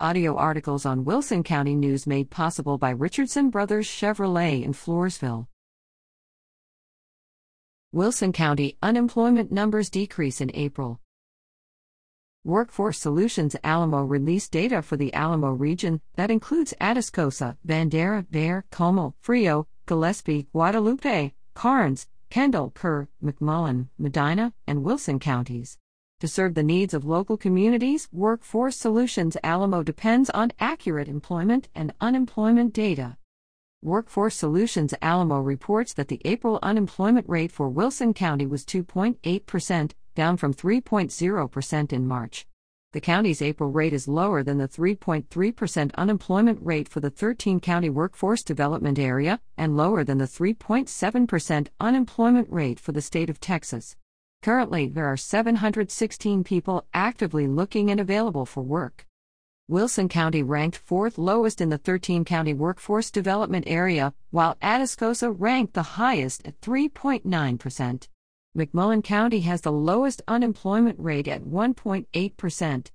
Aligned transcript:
Audio 0.00 0.34
articles 0.34 0.84
on 0.84 1.04
Wilson 1.04 1.44
County 1.44 1.76
News 1.76 2.04
made 2.04 2.28
possible 2.28 2.78
by 2.78 2.90
Richardson 2.90 3.48
Brothers 3.48 3.86
Chevrolet 3.86 4.64
in 4.64 4.72
Floresville. 4.72 5.46
Wilson 7.92 8.32
County 8.32 8.76
unemployment 8.82 9.52
numbers 9.52 9.88
decrease 9.88 10.40
in 10.40 10.50
April. 10.52 11.00
Workforce 12.42 12.98
Solutions 12.98 13.54
Alamo 13.62 14.02
released 14.02 14.50
data 14.50 14.82
for 14.82 14.96
the 14.96 15.14
Alamo 15.14 15.50
region 15.50 16.00
that 16.16 16.28
includes 16.28 16.74
Atascosa, 16.80 17.56
Bandera, 17.64 18.26
Bexar, 18.28 18.64
Comal, 18.72 19.14
Frio, 19.20 19.68
Gillespie, 19.86 20.48
Guadalupe, 20.52 21.34
Karnes, 21.54 22.08
Kendall, 22.30 22.72
Kerr, 22.72 23.06
McMullen, 23.22 23.86
Medina, 23.96 24.54
and 24.66 24.82
Wilson 24.82 25.20
counties. 25.20 25.78
To 26.20 26.28
serve 26.28 26.54
the 26.54 26.62
needs 26.62 26.94
of 26.94 27.04
local 27.04 27.36
communities, 27.36 28.08
Workforce 28.12 28.76
Solutions 28.76 29.36
Alamo 29.42 29.82
depends 29.82 30.30
on 30.30 30.52
accurate 30.58 31.08
employment 31.08 31.68
and 31.74 31.92
unemployment 32.00 32.72
data. 32.72 33.18
Workforce 33.82 34.36
Solutions 34.36 34.94
Alamo 35.02 35.40
reports 35.40 35.92
that 35.92 36.08
the 36.08 36.22
April 36.24 36.58
unemployment 36.62 37.28
rate 37.28 37.52
for 37.52 37.68
Wilson 37.68 38.14
County 38.14 38.46
was 38.46 38.64
2.8%, 38.64 39.90
down 40.14 40.36
from 40.38 40.54
3.0% 40.54 41.92
in 41.92 42.06
March. 42.06 42.46
The 42.92 43.00
county's 43.00 43.42
April 43.42 43.70
rate 43.72 43.92
is 43.92 44.06
lower 44.06 44.44
than 44.44 44.58
the 44.58 44.68
3.3% 44.68 45.94
unemployment 45.96 46.58
rate 46.62 46.88
for 46.88 47.00
the 47.00 47.10
13 47.10 47.58
county 47.58 47.90
workforce 47.90 48.44
development 48.44 49.00
area 49.00 49.40
and 49.58 49.76
lower 49.76 50.04
than 50.04 50.18
the 50.18 50.24
3.7% 50.24 51.68
unemployment 51.80 52.50
rate 52.50 52.78
for 52.78 52.92
the 52.92 53.02
state 53.02 53.28
of 53.28 53.40
Texas. 53.40 53.96
Currently, 54.44 54.88
there 54.88 55.06
are 55.06 55.16
716 55.16 56.44
people 56.44 56.84
actively 56.92 57.46
looking 57.46 57.90
and 57.90 57.98
available 57.98 58.44
for 58.44 58.62
work. 58.62 59.06
Wilson 59.68 60.06
County 60.06 60.42
ranked 60.42 60.76
fourth 60.76 61.16
lowest 61.16 61.62
in 61.62 61.70
the 61.70 61.78
13 61.78 62.26
county 62.26 62.52
workforce 62.52 63.10
development 63.10 63.64
area, 63.66 64.12
while 64.32 64.56
Atascosa 64.56 65.34
ranked 65.34 65.72
the 65.72 65.96
highest 65.96 66.46
at 66.46 66.60
3.9%. 66.60 68.08
McMullen 68.54 69.02
County 69.02 69.40
has 69.40 69.62
the 69.62 69.72
lowest 69.72 70.20
unemployment 70.28 71.00
rate 71.00 71.26
at 71.26 71.44
1.8%. 71.44 72.90